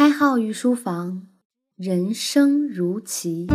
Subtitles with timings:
[0.00, 1.26] 开号御书房，
[1.76, 3.46] 人生如棋。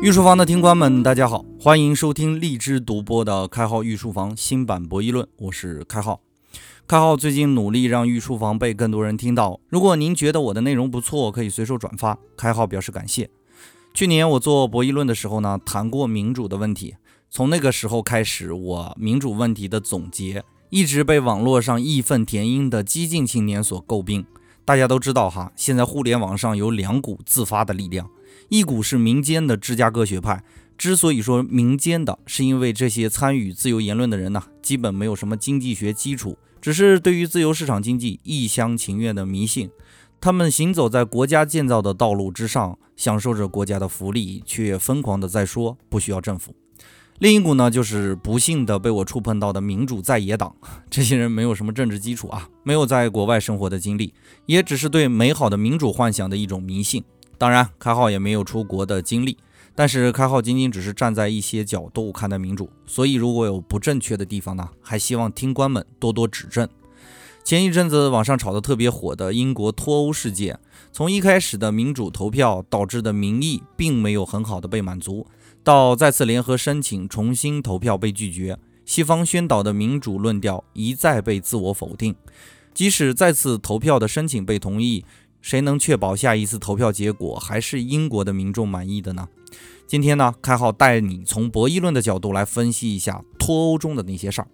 [0.00, 6.20] 御书房的听官们，大家好，欢迎收听荔枝独播的开号御书房新版博弈论，我是开号。
[6.86, 12.16] 开号最近努力让御书房被更多人听到，如果您觉得我的内容不错，可以随手转发。
[12.36, 13.28] 开号表示感谢。
[13.96, 16.96] 去年我做博弈论的时候呢，谈过民主的问题，
[17.30, 24.26] 从那个时候开始，我民主问题的总结一直被网络上义愤填膺的激进青年所诟病。
[24.66, 28.06] 大家都知道哈，现在互联网上有两股自发的力量。
[28.50, 30.44] 一股是民间的芝加哥学派，
[30.76, 39.70] 之所以说民间的，是因为这些参与自由言论的人呢，基本没有什么经济学基础，只是对于自由市场经济一厢情愿的迷信。
[40.20, 46.54] 他们行走在国家建造的道路之上，享受着国家的福利，却疯狂的在说不需要政府。
[47.18, 50.54] 另一股呢，就是不幸的被我触碰到的民主在野党，
[50.90, 54.12] 这些人没有什么政治基础啊，没有在国外生活的经历，
[54.44, 57.02] 也只是对美好的民主幻想的一种迷信。
[57.38, 59.38] 当然，开号也没有出国的经历，
[59.74, 66.68] 但是开号仅仅只是站在一些角度看待民主，所以如果有不正确的地方呢，还希望听官们多多指正。
[67.46, 70.58] 前一阵子网上炒得特别火的英国脱欧事件，
[70.90, 75.28] 从一开始的民主投票导致的民意并没有很好的被满足，
[75.62, 82.16] 到再次联合申请重新投票被拒绝，西方宣导的民主论调一再被自我否定，
[82.74, 85.04] 即使再次投票的申请被同意。
[85.40, 89.28] 谁能确保下一次投票结果还是英国的民众满意的呢？
[89.86, 94.48] 今天呢，开号带你从博弈论的角度来分析一下脱欧中的那些事儿。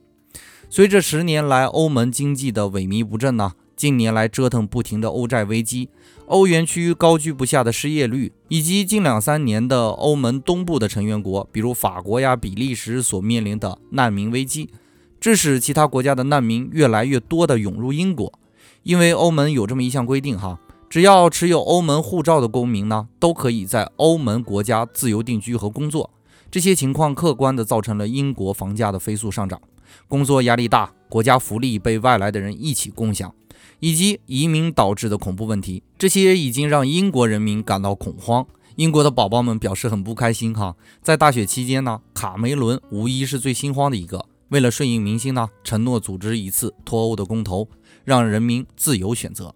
[0.74, 5.90] 随着十年来欧盟经济的萎靡不振呢，近年来折腾不停的欧债危机，
[6.24, 14.70] 欧元区高居不下的失业率，以及近两三年的欧盟东部的成员国，比如法国呀、比利时所面临的难民危机，
[15.20, 18.32] 致使其他国家的难民越来越多的涌入英国，
[18.82, 20.58] 因为欧盟有这么一项规定哈。
[20.88, 26.08] 只要持有欧盟护照的公民呢，都可以在欧盟国家自由定居和工作。
[26.50, 29.60] 这些情况客观地造成了英国房价的飞速上涨，
[30.08, 33.34] 工作压力大，国家福利被外来的人一起共享，
[33.80, 38.46] 以及移民导致的恐怖问题，这些已经让英国人民感到恐慌。
[38.76, 40.74] 英国的宝宝们表示很不开心哈。
[41.02, 44.24] 在大选期间呢，卡梅伦无疑是最心慌的一个。
[44.48, 47.68] 为了顺应民心呢，承诺组织一次脱欧的公投，
[48.04, 49.54] 让人民自由选择。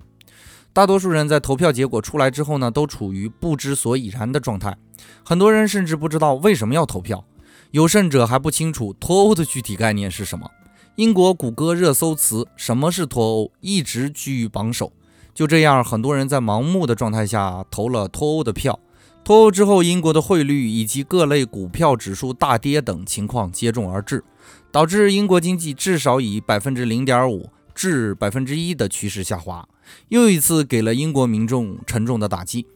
[0.73, 4.77] 大多数人在投票结果出来之后呢，都处于不知所以然的状态。
[5.25, 7.25] 很多人甚至不知道为什么要投票，
[7.71, 10.51] 有甚者还不清楚脱欧的具体概念是什么。
[10.95, 14.93] 英国谷歌热搜词“什么是脱欧”一直居于榜首。
[15.35, 18.81] 就这样，很多人在盲目的状态下投了脱欧的票。
[19.23, 24.25] 脱欧之后，英国的汇率以及各类股票指数大跌等情况接踵而至，
[24.73, 29.69] 导致英国经济至少以百分之零点五至百分之一的趋势下滑。
[30.09, 32.67] 又一次给了英国民众沉重的打击。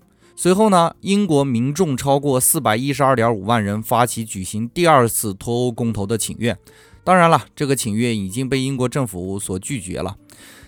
[0.42, 6.56] 随后呢，英国民众超过四百一十二点五万人发起举行第二次脱欧公投的请愿。
[7.04, 10.16] 当然了，这个请愿已经被英国政府所拒绝了。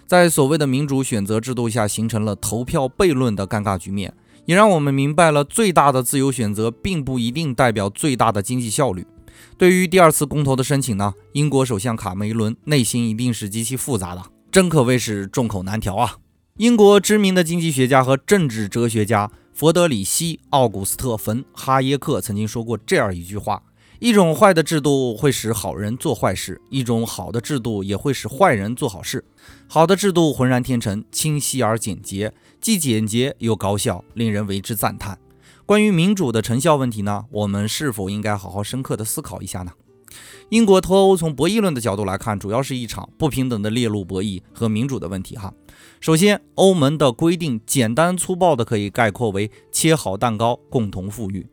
[0.07, 4.13] 在所谓的民主选择制度下，形成了投票悖论的尴尬局面，
[4.45, 9.07] 也让我们明白了最大的自由选择并不一定代表最大的经济效率。
[9.57, 16.17] 对于第二次公投的申请呢，英国首相卡梅伦内心一定是极其复杂的，真可谓是众口难调啊。
[16.59, 23.63] 英国知名的经济学家和政治哲学家佛德里希·奥古斯特·冯·哈耶克曾经说过这样一句话
[24.01, 29.23] ：“一种坏的制度会使好人做坏事，一种好的制度也会使坏人做好事。
[29.69, 35.19] 好的制度浑然天成，清晰而简洁，既简洁又高效，令人为之赞叹。”
[35.67, 37.27] 关于民主的成效问题呢？
[37.31, 39.73] 我们是否应该好好深刻地思考一下呢？
[40.51, 45.53] 英国脱欧从博弈论的角度来看，主要是一场不平等的猎鹿博弈和民主的问题哈。
[46.01, 51.47] 首先，欧盟的规定简单粗暴的可以概括为切好蛋糕，共同富裕。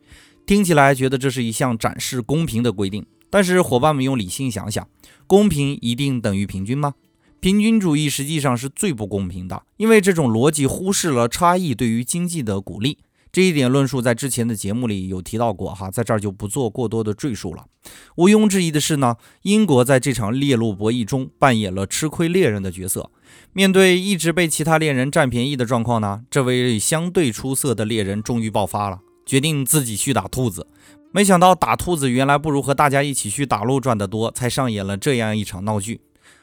[0.44, 4.88] 听起来觉得这是一项展示公平的规定，但是伙伴们用理性想想，
[5.26, 6.94] 公平一定等于平均吗？
[7.38, 12.98] 平均主义实际上是最不公平的，因为这种逻辑忽视了差异对于经济的鼓励。
[13.32, 17.66] 这一点论述在之前的节目里有提到过哈，在这儿就不做过多的赘述了。
[18.16, 23.10] 毋庸置疑的是呢，英国在这场猎鹿博弈中扮演了吃亏猎人的角色。
[23.52, 30.66] 面对一直被其他猎人占便宜的状况呢，这位相对出色的猎人终于爆发了，决定自己去打兔子。
[31.12, 36.00] 没想到打兔子原来不如和大家一起去打鹿赚得多，才上演了这样一场闹剧。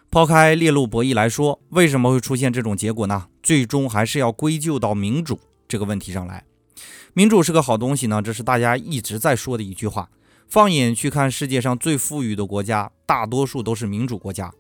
[0.10, 3.28] 抛开猎鹿博弈来说，为什么会出现这种结果呢？
[3.44, 5.38] 最终还是要归咎到民主
[5.68, 6.46] 这个问题上来。
[7.18, 10.08] 民主是个好东西呢，这是大家一直在说的一句话。
[10.48, 14.54] 放眼去看世界上最富裕的国家，大多数都是民主国家。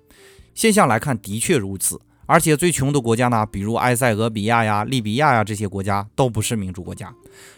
[0.55, 2.01] 现象来看，的确如此。
[2.25, 7.13] 而且最穷的国家呢，比如埃塞俄比亚呀、利比亚呀这些国家，都不是民主国家。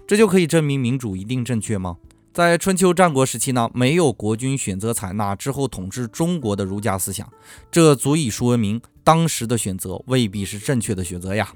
[0.05, 1.95] 这就可以证明民主一定正确吗？
[2.39, 7.29] 在春秋战国时期呢，没有国君选择采纳之后统治中国的儒家思想，
[7.69, 11.51] 这足以说明当时的选择未必是正确的选择呀。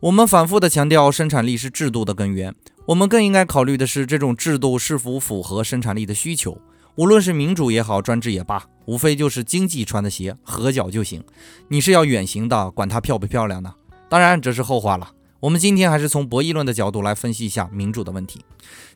[0.00, 2.54] 我们反复的强调，生产力是制度的根源。
[2.86, 6.56] 我们更应该考虑的是，这种制度是否符合生产力的需求。
[6.94, 11.22] 无论是民主也好，专制也罢，无非就是经济穿的鞋合脚就行。
[11.68, 13.74] 你是要远行的，管它漂不漂亮呢？
[14.08, 15.10] 当然，这是后话了。
[15.44, 18.40] 我们今天还是从博弈论的角度来分析一下民主的问题。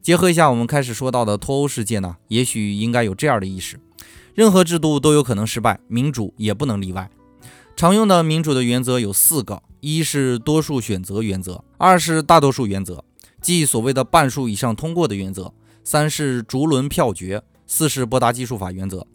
[0.00, 3.78] 结合一下我们开始说到的脱欧事件呢，也许应该有这样的意识：
[4.34, 7.10] 任何制度都有可能失败，民主也不能例外。
[7.76, 13.04] 常用的民主的原则有四个：一是多数选择原则，二是大多数原则。
[13.42, 15.52] 即所谓的半数以上通过的原则，
[15.84, 19.06] 三是逐轮票决，四是波达技术法原则。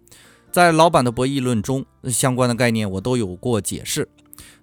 [0.51, 4.07] 在老版的博弈论中，相关的概念我都有过解释，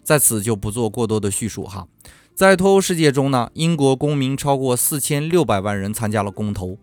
[0.05, 1.89] 在此就不做过多的叙述哈。
[2.41, 6.79] 在脱欧世界中呢，英国公民超过四千六百万人参加了公投，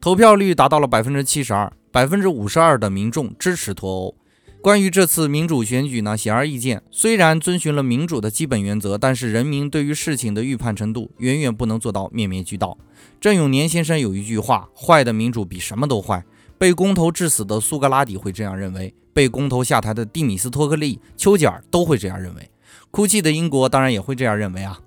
[0.00, 4.14] 投票率达到了百分之七十二，百分之五十二的民众支持脱欧。
[4.62, 12.78] 关于这次民主选举呢，显而易见，虽然遵循了民主的基本原则，但是人民对于事情的预判程度远远不能做到面面俱到。
[13.20, 16.24] 郑永年先生有一句话：“坏的民主比什么都坏。”
[16.56, 22.50] 被公投致死的苏格拉底会这样认为，被公投下台的蒂米斯托克利、丘吉尔都会这样认为，
[22.90, 24.80] 哭泣的英国当然也会这样认为啊。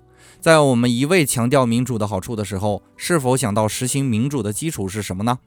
[0.46, 5.40] 在我们一味强调民主的好处的时候，是否想到实行民主的基础是什么呢？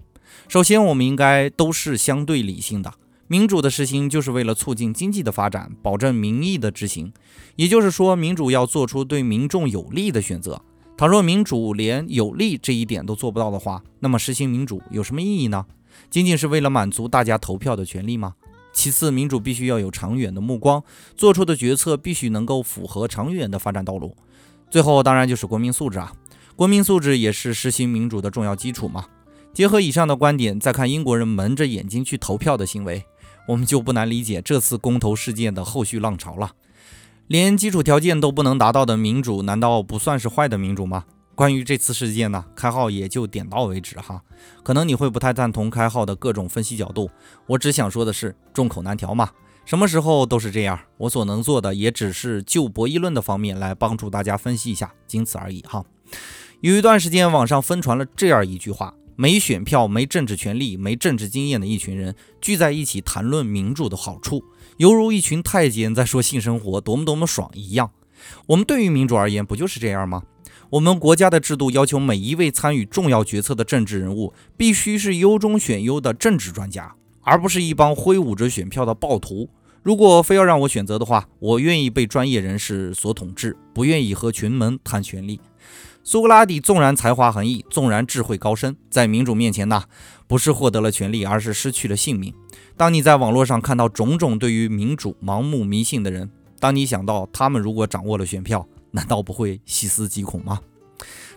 [0.49, 2.93] 首先，我们应该都是相对理性的。
[3.27, 7.13] 民主的实行就是为了促进经济的发展，保证民意的执行。
[7.55, 10.61] 也就是说，民主要做出对民众有利的选择。
[10.97, 15.65] 倘若民主连有利这一点都做不到的话，那么实行民主有什么意义呢？
[16.09, 18.35] 仅仅是为了满足大家投票的权利吗？
[18.73, 20.83] 其次，民主必须要有长远的目光，
[21.15, 24.17] 做出的决策必须能够符合长远的发展道路。
[24.69, 26.13] 最后，当然就是国民素质啊！
[26.55, 29.05] 国民素质也是实行民主的重要基础嘛。
[29.53, 33.03] 结合以上的观点，再看英国人蒙着眼睛去投票的行为。
[33.47, 36.51] 我们就不难理解这次公投事件的后续浪潮了。
[37.25, 41.05] 连基础条件都不能达到的民主，难道不算是坏的民主吗？
[41.33, 44.21] 关于这次事件呢，开号也就点到为止哈。
[44.61, 47.09] 可能你会不太赞同开号的各种分析角度，
[47.47, 49.29] 我只想说的是，众口难调嘛，
[49.69, 50.79] 什么时候都是这样。
[50.97, 55.85] 我所能做的也只是就博弈论的方面来帮助大家分析一下，仅此而已哈。
[56.61, 58.95] 有一段时间，网上疯传了这样一句话。
[59.15, 64.43] 没选票、没政治权利、没政治经验的一群人聚在一起谈论民主的好处，
[64.77, 67.91] 犹如一群太监在说性生活多么多么爽一样。
[68.47, 70.23] 我们对于民主而言，不就是这样吗？
[70.71, 79.47] 我们国家的制度要求每一位参与重要决策的政治人物必须是优中选优的政治专家，而不是一帮挥舞着选票的暴徒。
[79.81, 85.39] 如果非要让我选择的话，我愿意被专业人士所统治，不愿意和群门谈权力。
[86.03, 89.83] 苏格拉底纵然才华横溢，纵然智慧高深，在民主面前呢，
[90.27, 92.33] 不是获得了权力，而是失去了性命。
[92.75, 96.29] 当你在网络上看到种种对于民主盲目迷信的人，
[96.59, 100.59] 当你想到他们如果掌握了选票，难道不会细思极恐吗？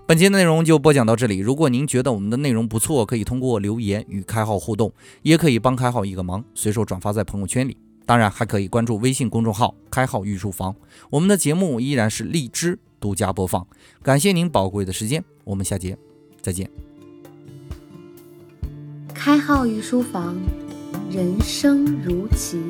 [0.07, 1.39] 本期内容就播讲到这里。
[1.39, 4.93] 如果您觉得我们的内容不错，可以通过留言与开号互动，
[5.23, 7.77] 也可以帮开号一个忙，随手转发在朋友圈里。
[8.05, 10.75] 当然，还可以关注微信公众号“开号御书房”。
[11.11, 12.79] 我们的节目依然是荔枝。
[13.01, 13.67] 独家播放，
[14.01, 15.99] 感谢您宝贵的时间，我们下节
[16.41, 16.71] 再见。
[19.13, 20.37] 开号御书房，
[21.11, 22.63] 人生如棋。